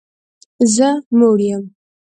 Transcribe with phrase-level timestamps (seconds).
[0.75, 1.63] زه موړ یم